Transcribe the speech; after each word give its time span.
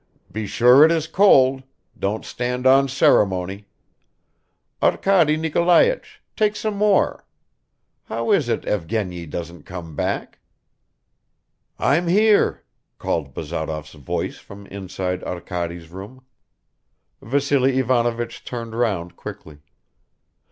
"Be 0.31 0.47
sure 0.47 0.83
it 0.83 0.91
is 0.91 1.05
cold! 1.05 1.61
Don't 1.95 2.25
stand 2.25 2.65
on 2.65 2.87
ceremony. 2.87 3.67
Arkady 4.81 5.37
Nikolaich 5.37 6.23
take 6.35 6.55
some 6.55 6.73
more. 6.73 7.23
How 8.05 8.31
is 8.31 8.49
it 8.49 8.63
Evgeny 8.65 9.27
doesn't 9.29 9.61
come 9.67 9.95
back?" 9.95 10.39
"I'm 11.77 12.07
here," 12.07 12.63
called 12.97 13.35
Bazarov's 13.35 13.93
voice 13.93 14.39
from 14.39 14.65
inside 14.73 15.23
Arkady's 15.23 15.89
room. 15.91 16.23
Vassily 17.21 17.77
Ivanovich 17.77 18.43
turned 18.43 18.73
round 18.73 19.15
quickly. 19.15 19.59